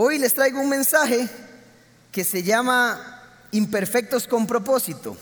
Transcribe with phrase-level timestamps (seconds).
[0.00, 1.28] Hoy les traigo un mensaje
[2.12, 5.16] que se llama Imperfectos con propósito.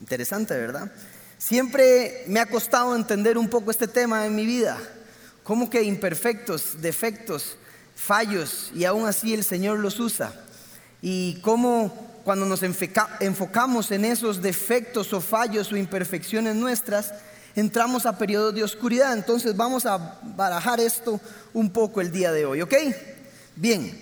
[0.00, 0.88] Interesante, ¿verdad?
[1.36, 4.78] Siempre me ha costado entender un poco este tema en mi vida.
[5.42, 7.56] ¿Cómo que imperfectos, defectos,
[7.96, 10.32] fallos y aún así el Señor los usa?
[11.02, 17.14] Y cómo cuando nos enfocamos en esos defectos o fallos o imperfecciones nuestras,
[17.56, 19.12] entramos a periodos de oscuridad.
[19.12, 21.20] Entonces vamos a barajar esto
[21.52, 22.74] un poco el día de hoy, ¿ok?
[23.60, 23.92] Bien,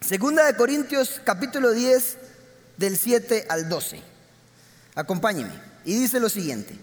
[0.00, 2.16] segunda de Corintios capítulo 10
[2.76, 4.00] del 7 al 12.
[4.94, 5.60] Acompáñenme.
[5.84, 6.78] Y dice lo siguiente,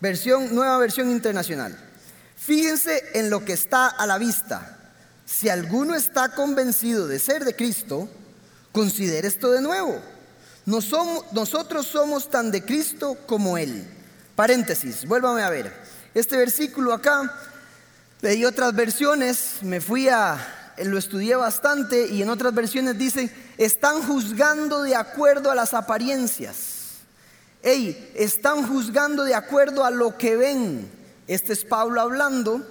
[0.00, 1.76] versión, nueva versión internacional.
[2.36, 4.92] Fíjense en lo que está a la vista.
[5.26, 8.08] Si alguno está convencido de ser de Cristo,
[8.70, 10.00] considere esto de nuevo.
[10.64, 13.84] nosotros somos tan de Cristo como Él.
[14.36, 15.72] Paréntesis, vuélvame a ver.
[16.14, 17.36] Este versículo acá,
[18.20, 24.02] leí otras versiones, me fui a, lo estudié bastante y en otras versiones dice, están
[24.02, 26.78] juzgando de acuerdo a las apariencias.
[27.62, 30.88] Ey, están juzgando de acuerdo a lo que ven.
[31.26, 32.66] Este es Pablo hablando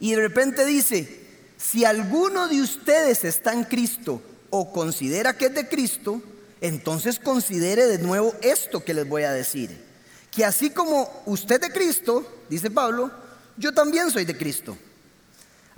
[0.00, 1.26] y de repente dice,
[1.56, 6.22] si alguno de ustedes está en Cristo o considera que es de Cristo,
[6.60, 9.86] entonces considere de nuevo esto que les voy a decir.
[10.30, 13.10] Que así como usted de Cristo, dice Pablo,
[13.56, 14.76] yo también soy de Cristo.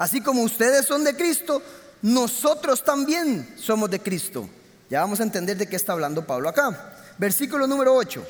[0.01, 1.63] Así como ustedes son de Cristo,
[2.01, 4.49] nosotros también somos de Cristo.
[4.89, 6.95] Ya vamos a entender de qué está hablando Pablo acá.
[7.19, 8.27] Versículo número 8.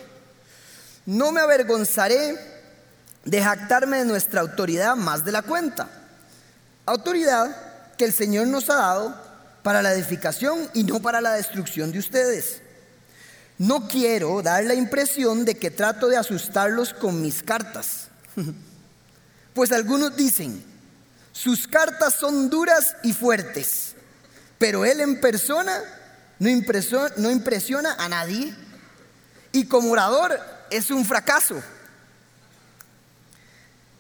[1.06, 2.36] No me avergonzaré
[3.24, 5.88] de jactarme de nuestra autoridad más de la cuenta.
[6.86, 7.56] Autoridad
[7.96, 9.14] que el Señor nos ha dado
[9.62, 12.62] para la edificación y no para la destrucción de ustedes.
[13.58, 18.08] No quiero dar la impresión de que trato de asustarlos con mis cartas.
[19.52, 20.64] Pues algunos dicen,
[21.32, 23.94] sus cartas son duras y fuertes,
[24.58, 25.80] pero él en persona
[26.38, 28.54] no impresiona, no impresiona a nadie
[29.52, 30.38] y como orador
[30.70, 31.62] es un fracaso.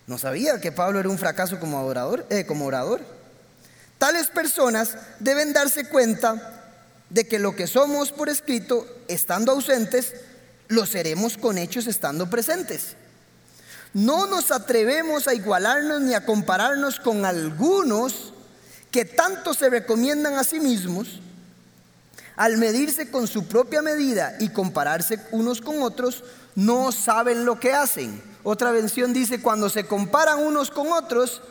[0.06, 3.00] No sabía que Pablo era un fracaso como orador, eh, como orador.
[3.98, 6.74] Tales personas deben darse cuenta
[7.10, 10.14] de que lo que somos por escrito, estando ausentes,
[10.68, 12.96] lo seremos con hechos estando presentes.
[13.92, 18.32] No nos atrevemos a igualarnos ni a compararnos con algunos
[18.90, 21.20] que tanto se recomiendan a sí mismos,
[22.36, 26.24] al medirse con su propia medida y compararse unos con otros,
[26.54, 28.22] no saben lo que hacen.
[28.42, 31.42] Otra versión dice, cuando se comparan unos con otros,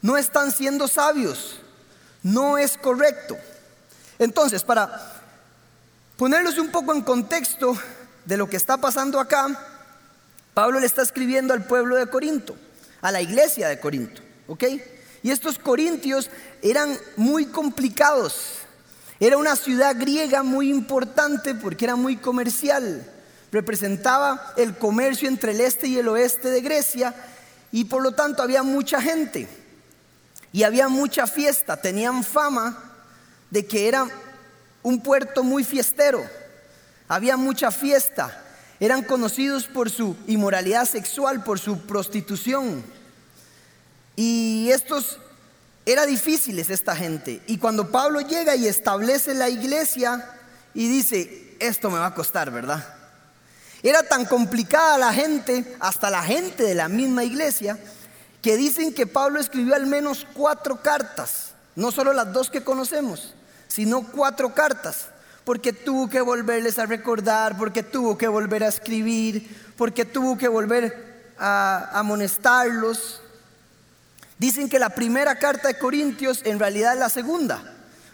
[0.00, 1.56] no están siendo sabios,
[2.22, 3.36] no es correcto.
[4.18, 5.22] Entonces, para
[6.16, 7.76] ponerlos un poco en contexto
[8.24, 9.46] de lo que está pasando acá,
[10.58, 12.56] Pablo le está escribiendo al pueblo de Corinto,
[13.00, 14.64] a la iglesia de Corinto, ¿ok?
[15.22, 16.30] Y estos corintios
[16.62, 18.54] eran muy complicados.
[19.20, 23.08] Era una ciudad griega muy importante porque era muy comercial.
[23.52, 27.14] Representaba el comercio entre el este y el oeste de Grecia
[27.70, 29.46] y por lo tanto había mucha gente
[30.52, 31.76] y había mucha fiesta.
[31.76, 32.96] Tenían fama
[33.48, 34.08] de que era
[34.82, 36.28] un puerto muy fiestero.
[37.06, 38.46] Había mucha fiesta
[38.80, 42.84] eran conocidos por su inmoralidad sexual, por su prostitución.
[44.14, 45.18] Y estos
[45.84, 47.42] era difíciles esta gente.
[47.46, 50.30] Y cuando Pablo llega y establece la iglesia
[50.74, 52.94] y dice, esto me va a costar, ¿verdad?
[53.82, 57.78] Era tan complicada la gente, hasta la gente de la misma iglesia,
[58.42, 63.34] que dicen que Pablo escribió al menos cuatro cartas, no solo las dos que conocemos,
[63.68, 65.08] sino cuatro cartas
[65.48, 69.48] porque tuvo que volverles a recordar, porque tuvo que volver a escribir,
[69.78, 73.22] porque tuvo que volver a amonestarlos.
[74.36, 77.62] Dicen que la primera carta de Corintios en realidad es la segunda,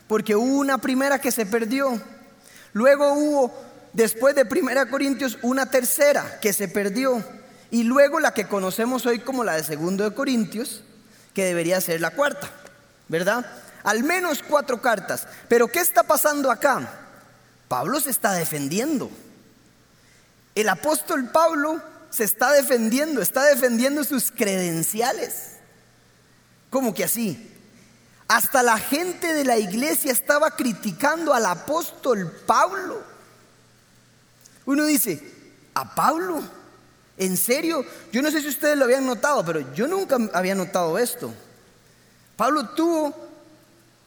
[0.07, 2.01] porque hubo una primera que se perdió.
[2.73, 3.53] Luego hubo,
[3.93, 7.21] después de Primera Corintios, una tercera que se perdió.
[7.73, 10.85] Y luego la que conocemos hoy como la de Segundo de Corintios,
[11.35, 12.49] que debería ser la cuarta,
[13.09, 13.45] ¿verdad?
[13.83, 15.27] Al menos cuatro cartas.
[15.49, 17.01] Pero ¿qué está pasando acá?
[17.75, 19.11] Pablo se está defendiendo.
[20.55, 25.55] El apóstol Pablo se está defendiendo, está defendiendo sus credenciales.
[26.71, 27.53] ¿Cómo que así?
[28.29, 33.03] Hasta la gente de la iglesia estaba criticando al apóstol Pablo.
[34.67, 35.21] Uno dice,
[35.75, 36.45] ¿a Pablo?
[37.17, 37.85] ¿En serio?
[38.13, 41.35] Yo no sé si ustedes lo habían notado, pero yo nunca había notado esto.
[42.37, 43.34] Pablo tuvo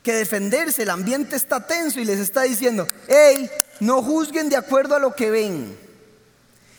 [0.07, 3.51] que defenderse, el ambiente está tenso y les está diciendo, hey,
[3.81, 5.77] no juzguen de acuerdo a lo que ven.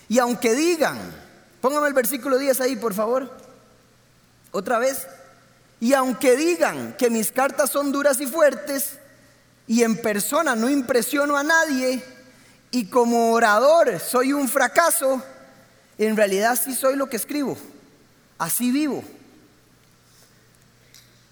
[0.08, 0.96] Y aunque digan,
[1.60, 3.30] póngame el versículo 10 ahí, por favor,
[4.50, 5.06] otra vez,
[5.78, 8.98] y aunque digan que mis cartas son duras y fuertes,
[9.66, 12.02] y en persona no impresiono a nadie
[12.70, 15.22] y como orador soy un fracaso,
[15.98, 17.58] en realidad sí soy lo que escribo,
[18.38, 19.04] así vivo.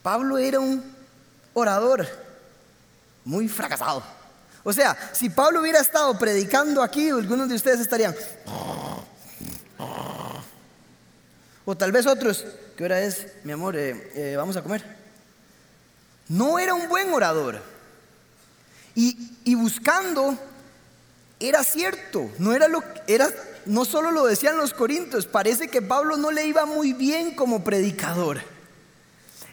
[0.02, 0.95] Pablo era un
[1.56, 2.06] orador
[3.24, 4.02] muy fracasado.
[4.62, 8.14] O sea, si Pablo hubiera estado predicando aquí, algunos de ustedes estarían...
[11.64, 12.44] O tal vez otros,
[12.76, 13.74] ¿qué hora es, mi amor?
[13.74, 14.84] Eh, eh, vamos a comer.
[16.28, 17.60] No era un buen orador.
[18.94, 20.38] Y, y buscando
[21.40, 23.28] era cierto, no era lo era
[23.66, 27.64] no solo lo decían los corintios, parece que Pablo no le iba muy bien como
[27.64, 28.40] predicador.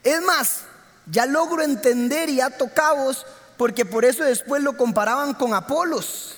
[0.04, 0.66] Es más,
[1.06, 3.26] ya logro entender y ato cabos
[3.58, 6.38] porque por eso después lo comparaban con Apolos.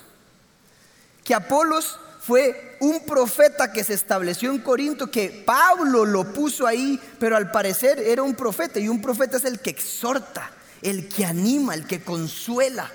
[1.24, 7.00] Que Apolos fue un profeta que se estableció en Corinto, que Pablo lo puso ahí,
[7.20, 10.52] pero al parecer era un profeta y un profeta es el que exhorta,
[10.82, 12.92] el que anima, el que consuela.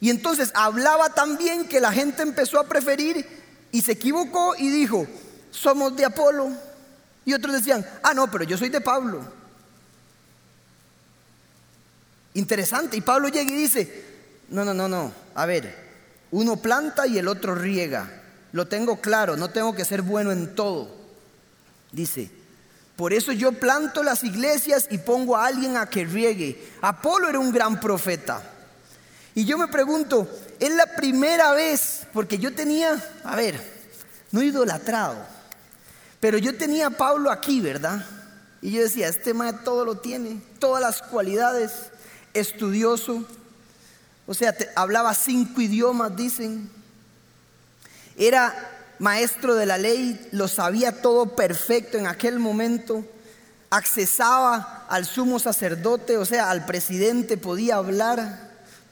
[0.00, 3.26] Y entonces hablaba tan bien que la gente empezó a preferir
[3.72, 5.06] y se equivocó y dijo,
[5.50, 6.50] somos de Apolo.
[7.24, 9.37] Y otros decían, ah, no, pero yo soy de Pablo.
[12.38, 12.96] Interesante.
[12.96, 14.04] Y Pablo llega y dice,
[14.50, 15.74] no, no, no, no, a ver,
[16.30, 18.08] uno planta y el otro riega.
[18.52, 20.88] Lo tengo claro, no tengo que ser bueno en todo.
[21.90, 22.30] Dice,
[22.94, 26.64] por eso yo planto las iglesias y pongo a alguien a que riegue.
[26.80, 28.40] Apolo era un gran profeta.
[29.34, 30.28] Y yo me pregunto,
[30.60, 33.60] es la primera vez, porque yo tenía, a ver,
[34.30, 35.16] no idolatrado,
[36.20, 38.06] pero yo tenía a Pablo aquí, ¿verdad?
[38.62, 41.72] Y yo decía, este maestro todo lo tiene, todas las cualidades,
[42.40, 43.24] estudioso,
[44.26, 46.70] o sea, hablaba cinco idiomas, dicen,
[48.16, 48.54] era
[48.98, 53.04] maestro de la ley, lo sabía todo perfecto en aquel momento,
[53.70, 58.48] accesaba al sumo sacerdote, o sea, al presidente, podía hablar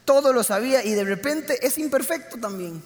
[0.06, 2.82] todo lo sabía y de repente es imperfecto también.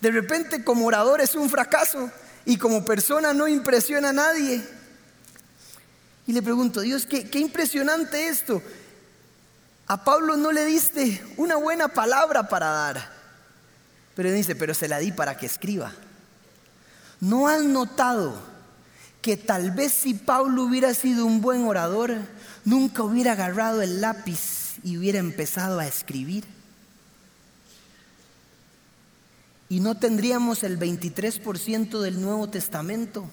[0.00, 2.10] De repente como orador es un fracaso
[2.44, 4.62] y como persona no impresiona a nadie.
[6.26, 8.62] Y le pregunto, Dios, qué, impresionante esto.
[9.86, 13.12] A Pablo no le diste una buena palabra para dar,
[14.14, 15.92] pero dice, pero se la di para que escriba.
[17.20, 18.54] ¿No han notado
[19.24, 22.14] que tal vez si Pablo hubiera sido un buen orador,
[22.66, 26.44] nunca hubiera agarrado el lápiz y hubiera empezado a escribir.
[29.70, 33.24] Y no tendríamos el 23% del Nuevo Testamento.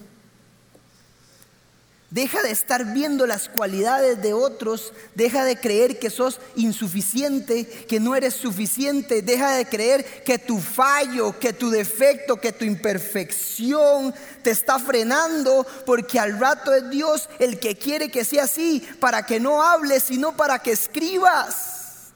[2.11, 8.01] Deja de estar viendo las cualidades de otros, deja de creer que sos insuficiente, que
[8.01, 14.13] no eres suficiente, deja de creer que tu fallo, que tu defecto, que tu imperfección
[14.43, 19.25] te está frenando, porque al rato es Dios el que quiere que sea así, para
[19.25, 22.11] que no hables, sino para que escribas.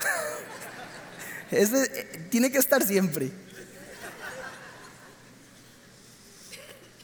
[1.50, 3.32] Ese eh, tiene que estar siempre.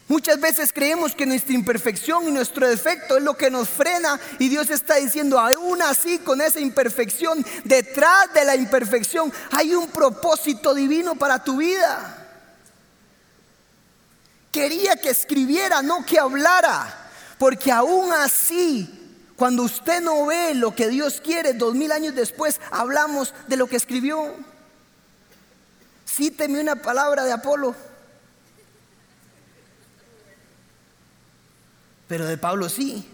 [0.08, 4.48] Muchas veces creemos que nuestra imperfección y nuestro defecto es lo que nos frena y
[4.48, 10.74] Dios está diciendo, aún así con esa imperfección, detrás de la imperfección hay un propósito
[10.74, 12.24] divino para tu vida.
[14.52, 18.88] Quería que escribiera, no que hablara, porque aún así,
[19.34, 23.66] cuando usted no ve lo que Dios quiere, dos mil años después hablamos de lo
[23.66, 24.36] que escribió.
[26.08, 27.74] Cíteme una palabra de Apolo.
[32.06, 33.08] Pero de Pablo sí.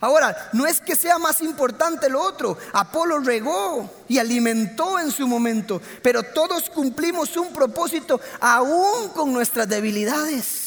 [0.00, 2.58] Ahora, no es que sea más importante lo otro.
[2.72, 9.68] Apolo regó y alimentó en su momento, pero todos cumplimos un propósito aún con nuestras
[9.68, 10.64] debilidades.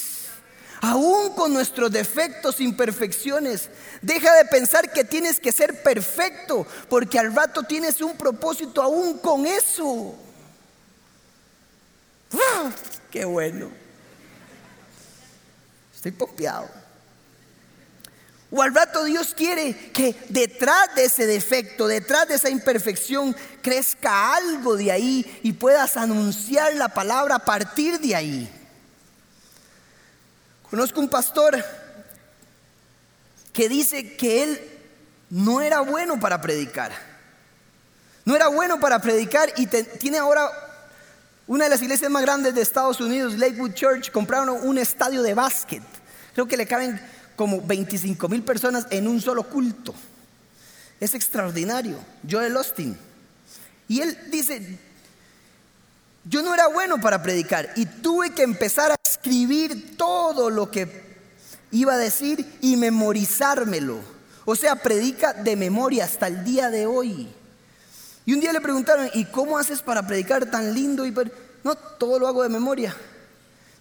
[0.82, 3.70] Aún con nuestros defectos, imperfecciones.
[4.02, 9.20] Deja de pensar que tienes que ser perfecto, porque al rato tienes un propósito aún
[9.20, 10.16] con eso.
[12.34, 12.72] ¡Ah!
[13.12, 13.70] ¡Qué bueno!
[15.94, 16.79] Estoy pompeado.
[18.52, 24.36] O al rato Dios quiere que detrás de ese defecto, detrás de esa imperfección, crezca
[24.36, 28.50] algo de ahí y puedas anunciar la palabra a partir de ahí.
[30.70, 31.64] Conozco un pastor
[33.54, 34.62] que dice que él
[35.30, 36.92] no era bueno para predicar.
[38.26, 40.50] No era bueno para predicar y tiene ahora
[41.46, 45.34] una de las iglesias más grandes de Estados Unidos, Lakewood Church, compraron un estadio de
[45.34, 45.84] básquet.
[46.34, 47.02] Creo que le caben
[47.40, 49.96] como 25 mil personas en un solo culto.
[51.00, 51.98] Es extraordinario.
[52.30, 52.98] Joel Austin.
[53.88, 54.78] Y él dice,
[56.26, 61.02] yo no era bueno para predicar y tuve que empezar a escribir todo lo que
[61.72, 64.00] iba a decir y memorizármelo.
[64.44, 67.30] O sea, predica de memoria hasta el día de hoy.
[68.26, 71.06] Y un día le preguntaron, ¿y cómo haces para predicar tan lindo?
[71.06, 71.16] Y
[71.64, 72.94] no, todo lo hago de memoria.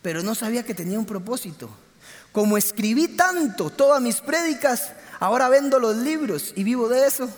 [0.01, 1.69] Pero no sabía que tenía un propósito.
[2.33, 7.29] Como escribí tanto todas mis prédicas, ahora vendo los libros y vivo de eso.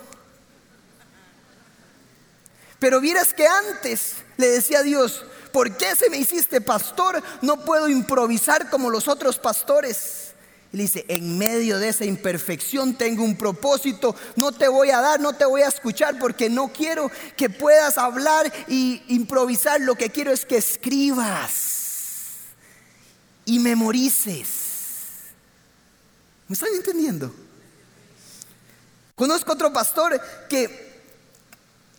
[2.78, 7.22] Pero vieras que antes le decía a Dios, ¿por qué se me hiciste pastor?
[7.42, 10.34] No puedo improvisar como los otros pastores.
[10.72, 15.00] Y le dice, en medio de esa imperfección tengo un propósito, no te voy a
[15.00, 19.96] dar, no te voy a escuchar porque no quiero que puedas hablar y improvisar, lo
[19.96, 22.36] que quiero es que escribas
[23.44, 24.69] y memorices.
[26.50, 27.32] ¿Me están entendiendo?
[29.14, 30.90] Conozco otro pastor que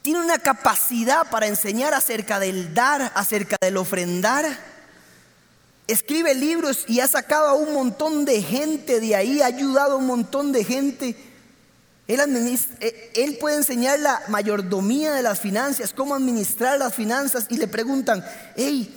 [0.01, 4.46] tiene una capacidad para enseñar acerca del dar, acerca del ofrendar
[5.88, 9.98] escribe libros y ha sacado a un montón de gente de ahí, ha ayudado a
[10.00, 11.15] un montón de gente.
[12.10, 12.20] Él,
[12.81, 18.22] eh, puede enseñar la mayordomía de las finanzas, cómo administrar las finanzas y le preguntan,
[18.58, 18.93] hey,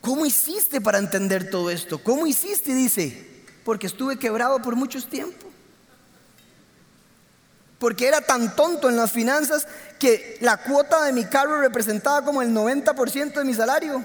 [0.00, 2.02] ¿cómo hiciste para entender todo esto?
[2.02, 2.74] ¿Cómo hiciste?
[2.74, 3.35] Dice,
[3.66, 5.50] porque estuve quebrado por muchos tiempos.
[7.80, 9.66] Porque era tan tonto en las finanzas
[9.98, 14.04] que la cuota de mi carro representaba como el 90% de mi salario.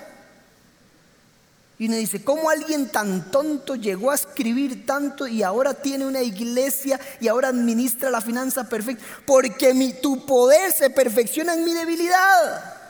[1.78, 6.24] Y uno dice, ¿cómo alguien tan tonto llegó a escribir tanto y ahora tiene una
[6.24, 9.06] iglesia y ahora administra la finanza perfecta?
[9.28, 12.81] Porque mi, tu poder se perfecciona en mi debilidad.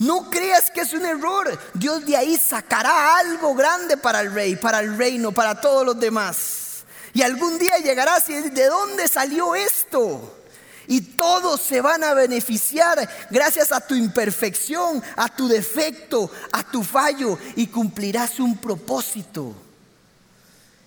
[0.00, 1.58] No creas que es un error.
[1.74, 6.00] Dios de ahí sacará algo grande para el rey, para el reino, para todos los
[6.00, 6.84] demás.
[7.12, 10.38] Y algún día llegarás y ¿de dónde salió esto?
[10.86, 16.82] Y todos se van a beneficiar gracias a tu imperfección, a tu defecto, a tu
[16.82, 19.54] fallo y cumplirás un propósito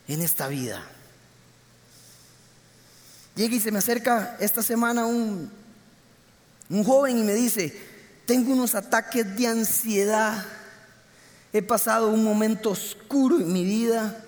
[0.07, 0.83] en esta vida.
[3.35, 5.51] Llega y se me acerca esta semana un,
[6.71, 7.92] un joven y me dice,
[8.25, 10.45] tengo unos ataques de ansiedad,
[11.51, 14.23] he pasado un momento oscuro en mi vida,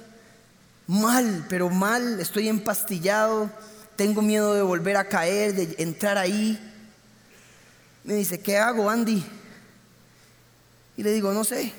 [0.87, 3.49] mal, pero mal, estoy empastillado
[3.95, 6.59] tengo miedo de volver a caer, de entrar ahí.
[8.03, 9.23] Me dice, ¿qué hago, Andy?
[10.97, 11.71] Y le digo, no sé.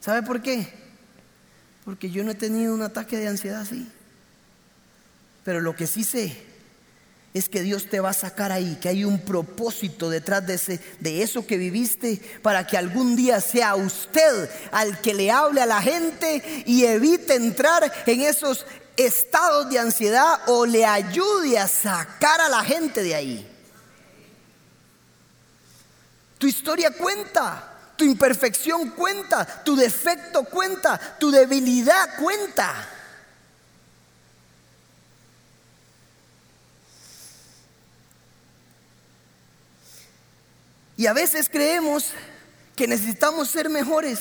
[0.00, 0.72] ¿Sabe por qué?
[1.84, 3.88] Porque yo no he tenido un ataque de ansiedad así.
[5.44, 6.51] Pero lo que sí sé
[7.34, 10.80] es que Dios te va a sacar ahí, que hay un propósito detrás de, ese,
[11.00, 15.66] de eso que viviste para que algún día sea usted al que le hable a
[15.66, 22.38] la gente y evite entrar en esos estados de ansiedad o le ayude a sacar
[22.42, 23.48] a la gente de ahí.
[26.36, 32.88] Tu historia cuenta, tu imperfección cuenta, tu defecto cuenta, tu debilidad cuenta.
[41.02, 42.12] Y a veces creemos
[42.76, 44.20] que necesitamos ser mejores.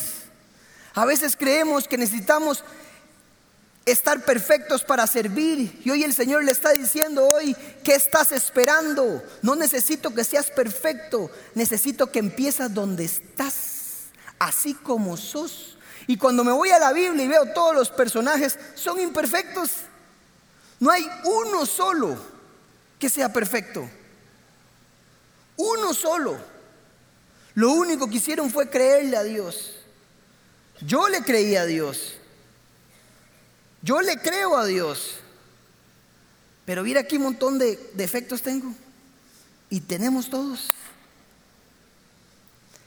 [0.95, 2.63] A veces creemos que necesitamos
[3.85, 5.79] estar perfectos para servir.
[5.85, 9.23] Y hoy el Señor le está diciendo hoy, ¿qué estás esperando?
[9.43, 14.05] No necesito que seas perfecto, necesito que empieces donde estás,
[14.39, 15.77] así como sos.
[16.07, 19.69] Y cuando me voy a la Biblia y veo todos los personajes, son imperfectos.
[20.79, 22.17] No hay uno solo
[22.97, 23.87] que sea perfecto.
[25.57, 26.49] Uno solo.
[27.61, 29.75] Lo único que hicieron fue creerle a Dios.
[30.79, 32.15] Yo le creí a Dios.
[33.83, 35.17] Yo le creo a Dios.
[36.65, 38.73] Pero mira aquí un montón de defectos tengo.
[39.69, 40.73] Y tenemos todos.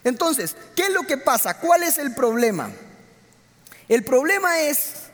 [0.03, 1.61] Entonces, ¿qué es lo que pasa?
[1.61, 2.73] ¿Cuál es el problema?
[3.89, 5.05] El problema es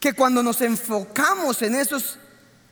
[0.00, 2.16] que cuando nos enfocamos en esos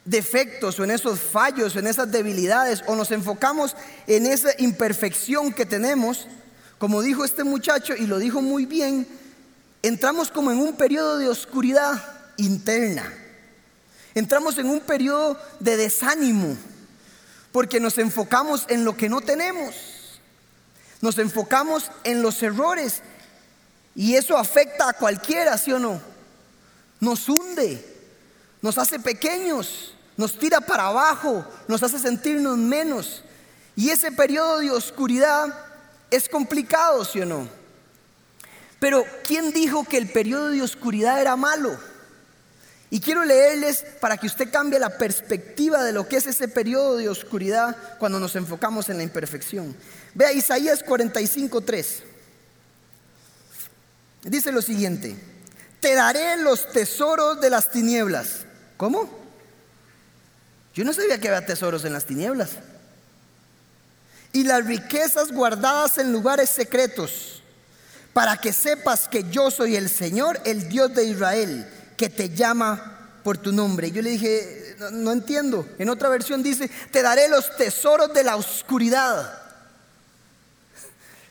[0.05, 5.67] defectos o en esos fallos, en esas debilidades, o nos enfocamos en esa imperfección que
[5.67, 6.27] tenemos,
[6.79, 9.07] como dijo este muchacho y lo dijo muy bien,
[9.83, 12.03] entramos como en un periodo de oscuridad
[12.37, 13.13] interna.
[14.15, 16.57] Entramos en un periodo de desánimo
[17.53, 19.75] porque nos enfocamos en lo que no tenemos.
[21.01, 23.03] Nos enfocamos en los errores
[23.95, 26.01] y eso afecta a cualquiera, ¿sí o no?
[27.01, 27.94] Nos hunde,
[28.65, 33.23] nos hace pequeños, nos tira para abajo, nos hace sentirnos menos.
[33.77, 35.55] Y ese periodo de oscuridad
[36.11, 37.47] es complicado, ¿sí o no?
[38.81, 41.79] Pero ¿quién dijo que el periodo de oscuridad era malo?
[42.89, 46.97] Y quiero leerles para que usted cambie la perspectiva de lo que es ese periodo
[46.97, 49.77] de oscuridad cuando nos enfocamos en la imperfección.
[50.15, 52.03] Vea Isaías 45:3.
[54.23, 55.15] Dice lo siguiente:
[55.81, 58.47] te daré los tesoros de las tinieblas.
[58.77, 59.09] ¿Cómo?
[60.75, 62.51] Yo no sabía que había tesoros en las tinieblas.
[64.33, 67.43] Y las riquezas guardadas en lugares secretos,
[68.13, 73.19] para que sepas que yo soy el Señor, el Dios de Israel, que te llama
[73.23, 73.93] por tu nombre.
[73.93, 75.67] Yo le dije, no, no entiendo.
[75.79, 79.41] En otra versión dice, te daré los tesoros de la oscuridad.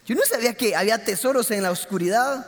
[0.06, 2.46] Yo no sabía que había tesoros en la oscuridad.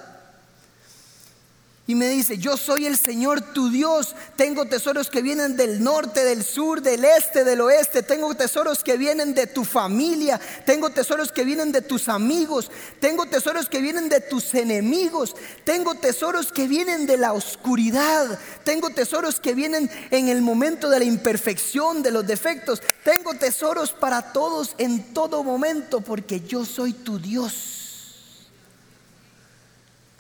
[1.88, 4.16] Y me dice, yo soy el Señor tu Dios.
[4.36, 8.02] Tengo tesoros que vienen del norte, del sur, del este, del oeste.
[8.02, 10.42] Tengo tesoros que vienen de tu familia.
[10.66, 12.72] Tengo tesoros que vienen de tus amigos.
[13.00, 15.36] Tengo tesoros que vienen de tus enemigos.
[15.64, 18.40] Tengo tesoros que vienen de la oscuridad.
[18.64, 22.82] Tengo tesoros que vienen en el momento de la imperfección, de los defectos.
[23.04, 27.75] Tengo tesoros para todos en todo momento porque yo soy tu Dios.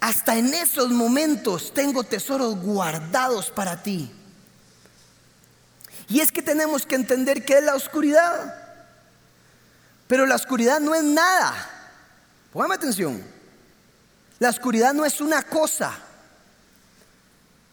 [0.05, 4.11] Hasta en esos momentos tengo tesoros guardados para ti.
[6.07, 8.53] Y es que tenemos que entender qué es la oscuridad.
[10.05, 11.55] Pero la oscuridad no es nada.
[12.53, 13.19] Póngame atención.
[14.37, 15.97] La oscuridad no es una cosa.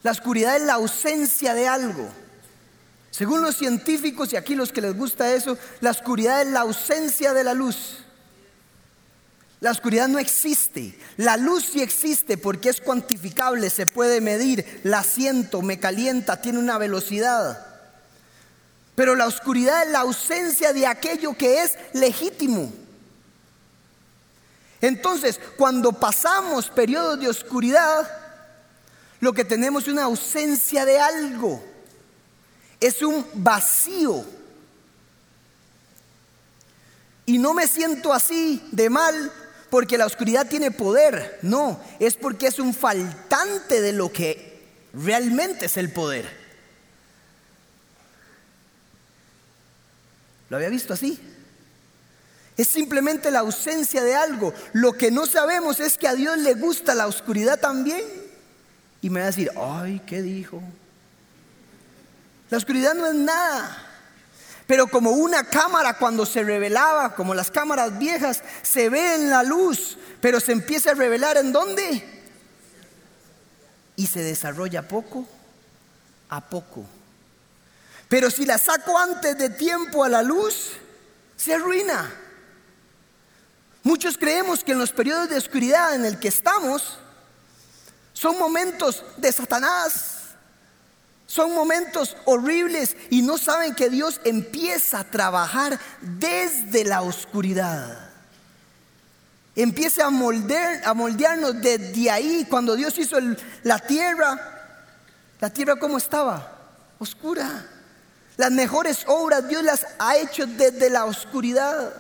[0.03, 2.09] La oscuridad es la ausencia de algo.
[3.11, 7.35] Según los científicos y aquí los que les gusta eso, la oscuridad es la ausencia
[7.35, 7.99] de la luz.
[9.63, 10.99] La oscuridad no existe.
[11.17, 14.81] La luz sí existe porque es cuantificable, se puede medir.
[14.83, 17.65] La siento, me calienta, tiene una velocidad.
[18.97, 22.73] Pero la oscuridad es la ausencia de aquello que es legítimo.
[24.81, 28.11] Entonces, cuando pasamos periodos de oscuridad,
[29.21, 31.65] lo que tenemos es una ausencia de algo.
[32.81, 34.25] Es un vacío.
[37.27, 39.33] Y no me siento así de mal
[39.73, 44.61] porque la oscuridad tiene poder, no, es porque es un faltante de lo que
[44.93, 46.29] realmente es el poder.
[50.51, 51.19] ¿Lo había visto así?
[52.55, 54.53] Es simplemente la ausencia de algo.
[54.75, 58.03] Lo que no sabemos es que a Dios le gusta la oscuridad también.
[59.01, 60.63] Y me va a decir, ay, ¿qué dijo?
[62.51, 63.92] La oscuridad no es nada.
[64.67, 69.43] Pero como una cámara cuando se revelaba, como las cámaras viejas, se ve en la
[69.43, 72.23] luz, pero se empieza a revelar en dónde?
[73.97, 75.27] Y se desarrolla poco
[76.29, 76.85] a poco.
[78.09, 80.73] Pero si la saco antes de tiempo a la luz,
[81.37, 82.15] se arruina.
[83.83, 86.99] Muchos creemos que en los periodos de oscuridad en el que estamos
[88.13, 90.12] son momentos de Satanás,
[91.33, 98.11] son momentos horribles y no saben que Dios empieza a trabajar desde la oscuridad.
[99.57, 102.47] Empieza a, moldear, a moldearnos desde ahí.
[102.51, 103.17] Cuando Dios hizo
[103.63, 104.39] la tierra,
[105.41, 106.53] la tierra cómo estaba?
[106.99, 107.67] Oscura.
[108.37, 111.95] Las mejores obras Dios las ha hecho desde la oscuridad,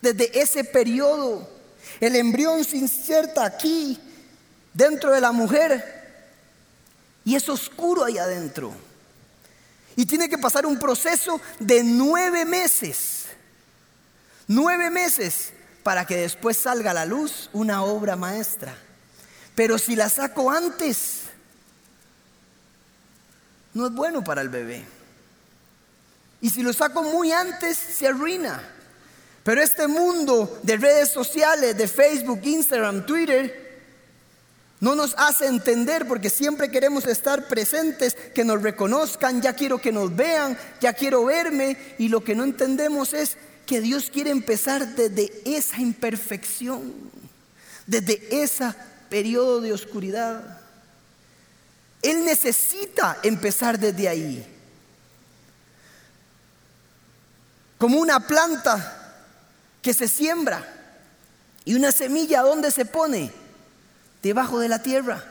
[0.00, 1.46] desde ese periodo.
[2.00, 4.00] El embrión se inserta aquí,
[4.72, 6.03] dentro de la mujer,
[7.24, 8.74] y es oscuro ahí adentro.
[9.96, 13.26] Y tiene que pasar un proceso de nueve meses.
[14.46, 18.76] Nueve meses para que después salga a la luz una obra maestra.
[19.54, 21.22] Pero si la saco antes,
[23.72, 24.84] no es bueno para el bebé.
[26.40, 28.62] Y si lo saco muy antes, se arruina.
[29.44, 33.63] Pero este mundo de redes sociales, de Facebook, Instagram, Twitter,
[34.84, 39.90] no nos hace entender porque siempre queremos estar presentes, que nos reconozcan, ya quiero que
[39.90, 41.78] nos vean, ya quiero verme.
[41.98, 46.92] Y lo que no entendemos es que Dios quiere empezar desde esa imperfección,
[47.86, 48.74] desde ese
[49.08, 50.60] periodo de oscuridad.
[52.02, 54.46] Él necesita empezar desde ahí.
[57.78, 59.14] Como una planta
[59.80, 60.62] que se siembra
[61.64, 63.43] y una semilla, ¿dónde se pone?
[64.24, 65.22] Debajo de la tierra.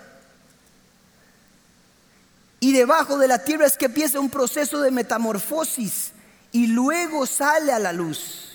[2.60, 6.12] Y debajo de la tierra es que empieza un proceso de metamorfosis
[6.52, 8.52] y luego sale a la luz.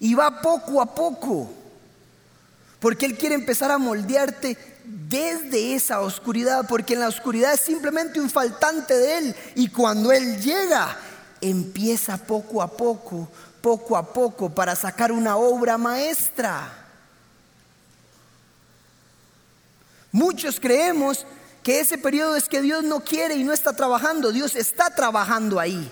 [0.00, 1.50] Y va poco a poco.
[2.80, 6.66] Porque Él quiere empezar a moldearte desde esa oscuridad.
[6.68, 9.36] Porque en la oscuridad es simplemente un faltante de Él.
[9.54, 10.96] Y cuando Él llega,
[11.40, 13.28] empieza poco a poco,
[13.60, 16.81] poco a poco, para sacar una obra maestra.
[20.12, 21.26] Muchos creemos
[21.62, 24.30] que ese periodo es que Dios no quiere y no está trabajando.
[24.30, 25.90] Dios está trabajando ahí.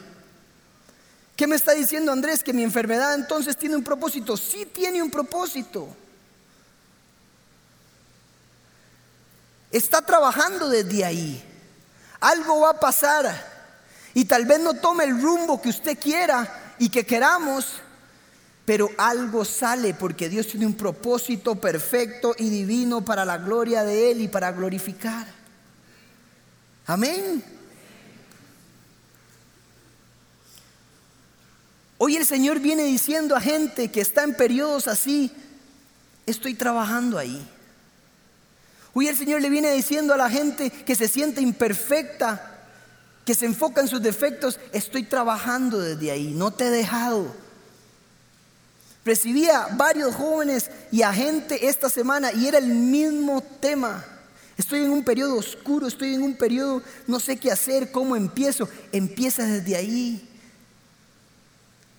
[1.34, 2.42] ¿Qué me está diciendo Andrés?
[2.42, 4.36] Que mi enfermedad entonces tiene un propósito.
[4.36, 5.88] Sí tiene un propósito.
[9.70, 11.44] está trabajando desde ahí.
[12.20, 13.48] Algo va a pasar
[14.12, 17.74] y tal vez no tome el rumbo que usted quiera y que queramos,
[18.70, 24.12] pero algo sale porque Dios tiene un propósito perfecto y divino para la gloria de
[24.12, 25.26] Él y para glorificar.
[26.86, 27.42] Amén.
[31.98, 35.32] Hoy el Señor viene diciendo a gente que está en periodos así,
[36.24, 37.44] estoy trabajando ahí.
[38.94, 42.68] Hoy el Señor le viene diciendo a la gente que se siente imperfecta,
[43.24, 47.49] que se enfoca en sus defectos, estoy trabajando desde ahí, no te he dejado.
[49.04, 54.04] Recibía varios jóvenes y a gente esta semana y era el mismo tema.
[54.58, 58.68] Estoy en un periodo oscuro, estoy en un periodo, no sé qué hacer, cómo empiezo.
[58.92, 60.28] Empieza desde ahí.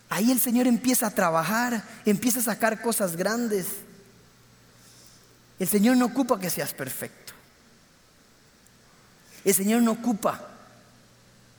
[0.10, 3.66] Ahí el Señor empieza a trabajar, empieza a sacar cosas grandes.
[5.58, 7.34] El Señor no ocupa que seas perfecto.
[9.44, 10.50] El Señor no ocupa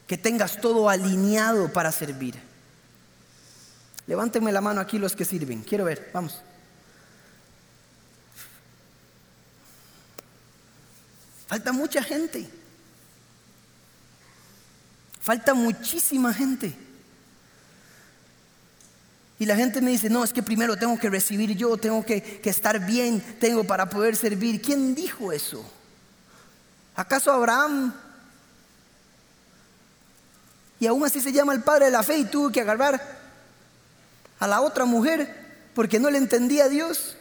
[0.06, 2.51] que tengas todo alineado para servir.
[4.06, 5.62] Levántenme la mano aquí los que sirven.
[5.62, 6.42] Quiero ver, vamos.
[11.46, 12.48] Falta mucha gente.
[15.20, 16.74] Falta muchísima gente.
[19.38, 22.40] Y la gente me dice, no, es que primero tengo que recibir yo, tengo que,
[22.44, 24.62] estar bien, tengo para poder servir.
[24.62, 25.64] ¿Quién dijo eso?
[26.94, 27.94] ¿Acaso Abraham?
[30.80, 33.21] Y aún así se llama el padre de la fe y tuvo que agarrar
[34.42, 37.14] a la otra mujer porque no le entendía a Dios.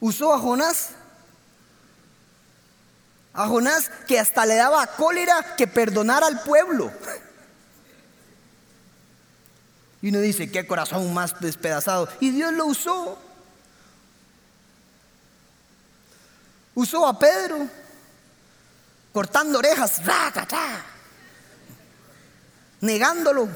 [0.00, 0.88] Usó a Jonás.
[3.32, 6.92] A Jonás que hasta le daba cólera que perdonara al pueblo.
[10.00, 12.08] Y uno dice, qué corazón más despedazado.
[12.20, 13.18] Y Dios lo usó.
[16.76, 17.68] Usó a Pedro
[19.12, 20.00] cortando orejas,
[22.80, 23.48] negándolo.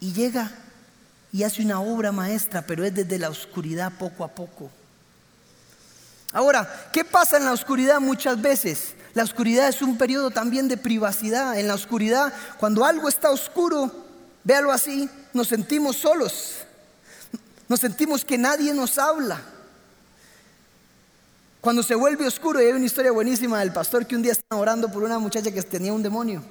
[0.00, 0.50] Y llega
[1.32, 4.70] y hace una obra maestra, pero es desde la oscuridad poco a poco.
[6.32, 8.94] Ahora, ¿qué pasa en la oscuridad muchas veces?
[9.14, 11.58] La oscuridad es un periodo también de privacidad.
[11.58, 13.92] En la oscuridad, cuando algo está oscuro,
[14.42, 16.56] véalo así, nos sentimos solos.
[17.68, 19.40] Nos sentimos que nadie nos habla.
[21.62, 24.60] Cuando se vuelve oscuro, y hay una historia buenísima del pastor que un día estaba
[24.60, 26.42] orando por una muchacha que tenía un demonio.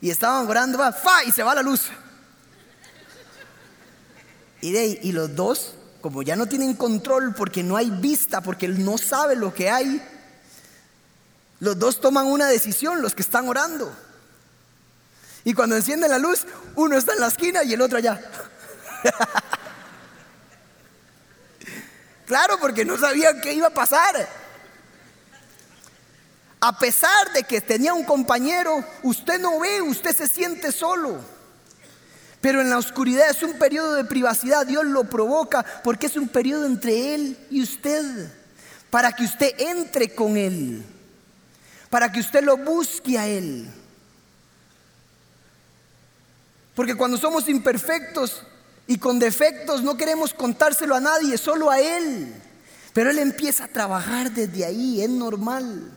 [0.00, 1.88] Y estaban orando, va, fa, y se va la luz.
[4.60, 8.96] Y, los dos, como ya no tienen control porque no hay vista, porque él no
[8.96, 10.00] sabe lo que hay,
[11.58, 13.92] los dos toman una decisión, los que están orando.
[15.42, 18.20] Y cuando encienden la luz, uno está en la esquina y el otro allá.
[22.30, 24.28] claro, porque no sabían qué iba a pasar.
[26.60, 31.18] A pesar de que tenía un compañero, usted no ve, usted se siente solo.
[32.40, 36.28] Pero en la oscuridad es un periodo de privacidad, Dios lo provoca porque es un
[36.28, 38.32] periodo entre Él y usted,
[38.90, 40.84] para que usted entre con Él
[41.90, 43.68] para que usted lo busque a Él.
[46.74, 48.44] Porque cuando somos imperfectos
[48.90, 52.34] y con defectos no queremos contárselo a nadie, solo a Él.
[52.92, 55.92] Pero Él empieza a trabajar desde ahí, es normal.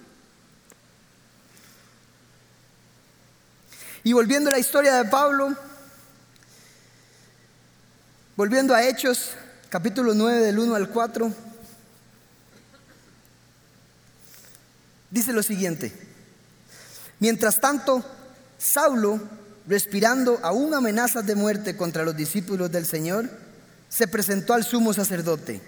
[4.04, 5.56] Y volviendo a la historia de Pablo,
[8.36, 9.32] volviendo a Hechos,
[9.70, 11.34] capítulo 9 del 1 al 4.
[15.10, 15.92] dice lo siguiente.
[17.18, 18.06] Mientras tanto,
[18.60, 19.20] Saulo,
[19.68, 23.30] respirando aún amenazas de muerte contra los discípulos del Señor,
[23.90, 25.62] se presentó al sumo sacerdote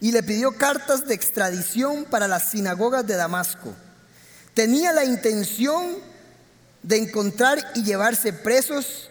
[0.00, 3.74] y le pidió cartas de extradición para las sinagogas de Damasco.
[4.54, 5.96] Tenía la intención
[6.82, 9.08] de encontrar y llevarse presos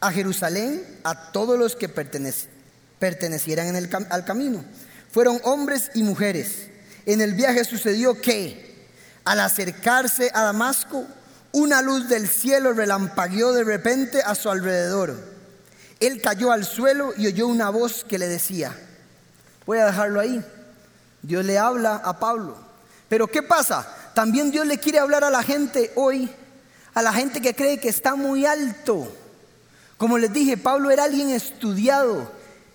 [0.00, 3.76] a Jerusalén a todos los que pertenecieran
[4.10, 4.64] al camino.
[5.10, 6.68] Fueron hombres y mujeres.
[7.06, 8.70] En el viaje sucedió que
[9.24, 11.06] al acercarse a Damasco,
[11.52, 15.16] una luz del cielo relampagueó de repente a su alrededor.
[15.98, 18.76] Él cayó al suelo y oyó una voz que le decía,
[19.66, 20.44] voy a dejarlo ahí,
[21.22, 22.56] Dios le habla a Pablo.
[23.08, 23.86] Pero ¿qué pasa?
[24.14, 26.30] También Dios le quiere hablar a la gente hoy,
[26.94, 29.12] a la gente que cree que está muy alto.
[29.98, 32.30] Como les dije, Pablo era alguien estudiado,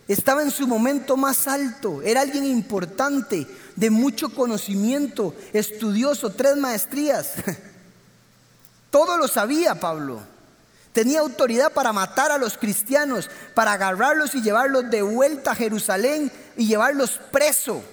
[0.08, 7.34] estaba en su momento más alto, era alguien importante, de mucho conocimiento, estudioso, tres maestrías.
[8.96, 10.22] Todo lo sabía Pablo.
[10.94, 16.32] Tenía autoridad para matar a los cristianos, para agarrarlos y llevarlos de vuelta a Jerusalén
[16.56, 17.84] y llevarlos preso.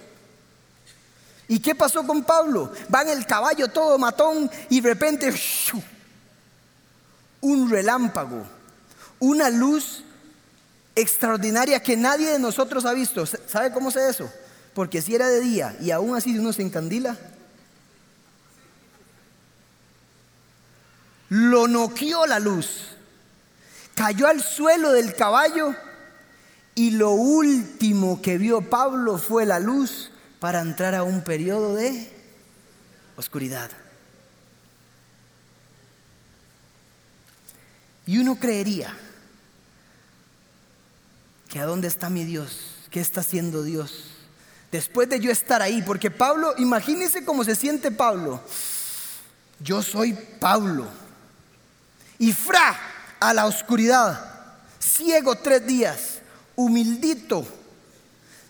[1.48, 2.72] ¿Y qué pasó con Pablo?
[2.94, 5.34] Va en el caballo todo matón y de repente
[7.40, 8.46] un relámpago,
[9.18, 10.04] una luz
[10.94, 13.26] extraordinaria que nadie de nosotros ha visto.
[13.26, 14.32] ¿Sabe cómo sé eso?
[14.72, 17.18] Porque si era de día y aún así uno se encandila.
[21.33, 22.88] Lo noqueó la luz.
[23.95, 25.75] Cayó al suelo del caballo
[26.75, 32.12] y lo último que vio Pablo fue la luz para entrar a un periodo de
[33.16, 33.71] oscuridad.
[38.05, 38.95] Y uno creería
[41.49, 44.11] que a dónde está mi Dios, qué está haciendo Dios.
[44.71, 48.42] Después de yo estar ahí, porque Pablo, imagínense cómo se siente Pablo.
[49.61, 51.01] Yo soy Pablo.
[52.22, 52.78] Y fra
[53.18, 54.16] a la oscuridad,
[54.78, 56.20] ciego tres días,
[56.54, 57.44] humildito,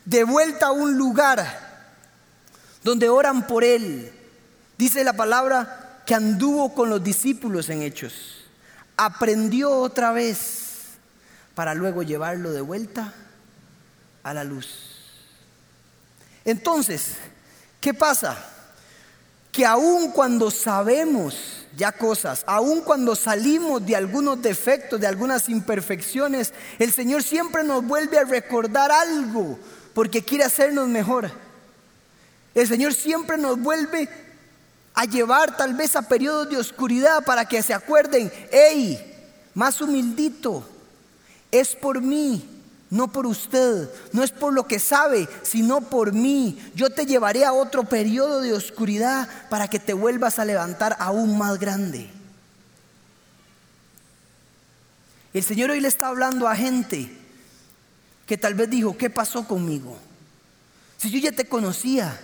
[0.05, 1.87] de vuelta a un lugar
[2.85, 4.13] donde oran por él.
[4.77, 8.45] Dice la palabra que anduvo con los discípulos en hechos.
[8.99, 10.89] Aprendió otra vez
[11.55, 13.15] para luego llevarlo de vuelta
[14.23, 14.69] a la luz.
[16.45, 17.15] Entonces,
[17.81, 18.37] ¿qué pasa?
[19.51, 26.53] Que aun cuando sabemos ya cosas, aun cuando salimos de algunos defectos, de algunas imperfecciones,
[26.79, 29.59] el Señor siempre nos vuelve a recordar algo
[29.95, 31.31] porque quiere hacernos mejor.
[32.55, 34.09] El Señor siempre nos vuelve
[34.95, 40.69] a llevar tal vez a periodos de oscuridad para que se acuerden, hey, más humildito,
[41.51, 42.52] es por mí,
[42.93, 46.63] no por usted, no es por lo que sabe, sino por mí.
[46.75, 51.39] Yo te llevaré a otro periodo de oscuridad para que te vuelvas a levantar aún
[51.39, 52.11] más grande.
[55.33, 57.11] El Señor hoy le está hablando a gente
[58.27, 59.97] que tal vez dijo, ¿qué pasó conmigo?
[60.99, 62.21] Si yo ya te conocía,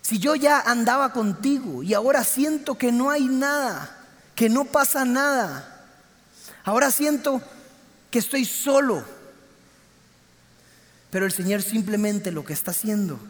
[0.00, 3.94] si yo ya andaba contigo y ahora siento que no hay nada,
[4.34, 5.84] que no pasa nada.
[6.64, 7.42] Ahora siento
[8.16, 9.04] que estoy solo.
[11.10, 13.20] Pero el Señor simplemente lo que está haciendo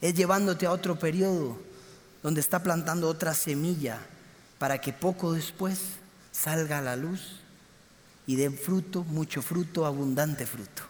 [0.00, 1.60] es llevándote a otro periodo
[2.22, 3.98] donde está plantando otra semilla
[4.60, 5.80] para que poco después
[6.30, 7.40] salga a la luz
[8.24, 10.84] y dé fruto, mucho fruto, abundante fruto.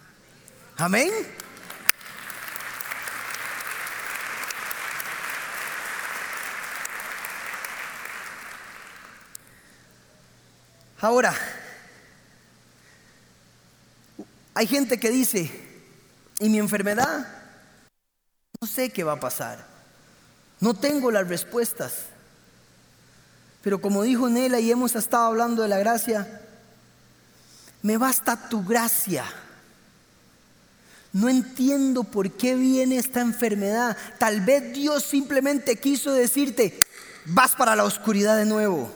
[0.77, 1.11] Amén.
[11.01, 11.35] Ahora,
[14.61, 15.51] hay gente que dice,
[16.39, 17.27] ¿y mi enfermedad?
[18.61, 19.67] No sé qué va a pasar.
[20.61, 21.95] No tengo las respuestas.
[23.63, 26.43] Pero como dijo Nela y hemos estado hablando de la gracia,
[27.81, 29.25] me basta tu gracia.
[31.15, 33.97] No entiendo por qué viene esta enfermedad.
[34.19, 36.79] Tal vez Dios simplemente quiso decirte,
[37.25, 38.93] vas para la oscuridad de nuevo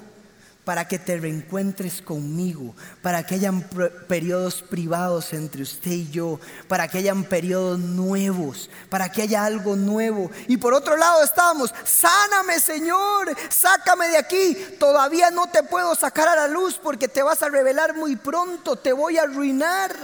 [0.65, 3.63] para que te reencuentres conmigo, para que hayan
[4.09, 9.77] periodos privados entre usted y yo, para que hayan periodos nuevos, para que haya algo
[9.77, 10.31] nuevo.
[10.49, 16.29] Y por otro lado estábamos, sáname Señor, sácame de aquí, todavía no te puedo sacar
[16.29, 19.95] a la luz porque te vas a revelar muy pronto, te voy a arruinar.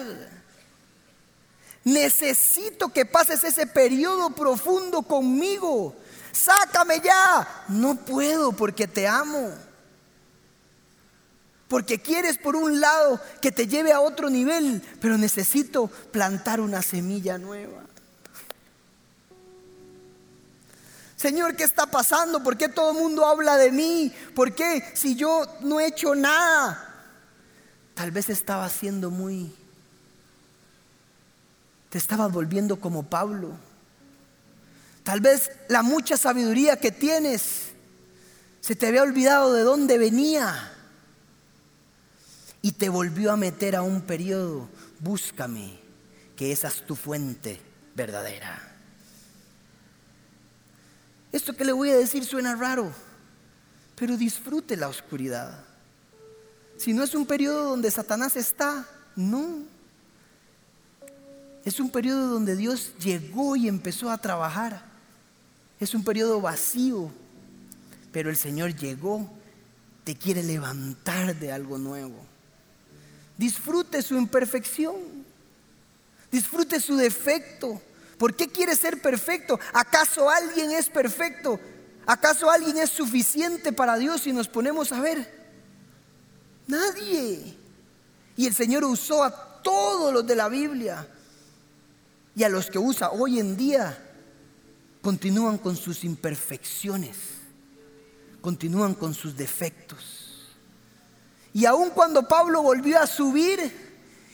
[1.83, 5.97] Necesito que pases ese periodo profundo conmigo.
[6.31, 7.65] Sácame ya.
[7.69, 9.51] No puedo porque te amo
[11.71, 16.83] porque quieres por un lado que te lleve a otro nivel, pero necesito plantar una
[16.83, 17.85] semilla nueva.
[21.15, 22.43] Señor, ¿qué está pasando?
[22.43, 24.13] ¿Por qué todo el mundo habla de mí?
[24.35, 27.05] ¿Por qué si yo no he hecho nada?
[27.95, 29.55] Tal vez estaba siendo muy...
[31.89, 33.53] Te estabas volviendo como Pablo.
[35.05, 37.67] Tal vez la mucha sabiduría que tienes
[38.61, 40.73] se te había olvidado de dónde venía
[42.63, 44.69] y te volvió a meter a un periodo,
[44.99, 45.79] búscame,
[46.37, 47.61] que esa es tu fuente
[47.95, 48.71] verdadera.
[51.33, 52.93] Esto que le voy a decir suena raro,
[53.97, 55.65] pero disfrute la oscuridad.
[56.77, 59.65] Si no es un periodo donde Satanás está, no.
[61.65, 64.83] Es un periodo donde Dios llegó y empezó a trabajar.
[65.79, 67.11] Es un periodo vacío,
[68.13, 69.31] pero el Señor llegó,
[70.05, 72.31] te quiere levantar de algo nuevo.
[73.41, 74.97] Disfrute su imperfección.
[76.31, 77.81] Disfrute su defecto.
[78.19, 79.59] ¿Por qué quiere ser perfecto?
[79.73, 81.59] ¿Acaso alguien es perfecto?
[82.05, 85.27] ¿Acaso alguien es suficiente para Dios si nos ponemos a ver?
[86.67, 87.57] Nadie.
[88.37, 91.09] Y el Señor usó a todos los de la Biblia
[92.37, 94.07] y a los que usa hoy en día
[95.01, 97.17] continúan con sus imperfecciones,
[98.43, 100.30] continúan con sus defectos.
[101.53, 103.91] Y aun cuando Pablo volvió a subir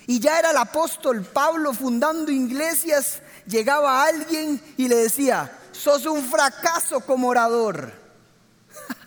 [0.07, 6.23] y ya era el apóstol Pablo fundando iglesias, llegaba alguien y le decía, sos un
[6.23, 7.93] fracaso como orador.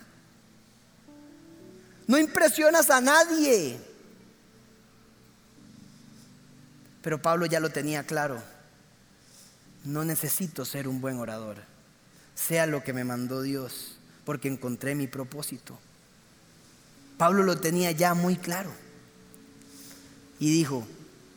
[2.06, 3.78] No impresionas a nadie.
[7.02, 8.42] Pero Pablo ya lo tenía claro
[9.84, 11.58] no necesito ser un buen orador,
[12.34, 15.78] sea lo que me mandó Dios, porque encontré mi propósito.
[17.20, 18.70] Pablo lo tenía ya muy claro
[20.38, 20.86] y dijo,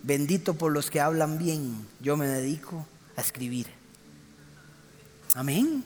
[0.01, 3.67] bendito por los que hablan bien, yo me dedico a escribir.
[5.35, 5.83] Amén.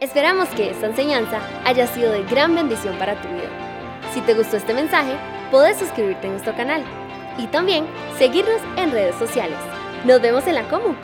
[0.00, 3.48] Esperamos que esta enseñanza haya sido de gran bendición para tu vida.
[4.12, 5.16] Si te gustó este mensaje,
[5.50, 6.84] puedes suscribirte a nuestro canal
[7.38, 7.86] y también
[8.18, 9.56] seguirnos en redes sociales.
[10.04, 10.94] Nos vemos en la Comu.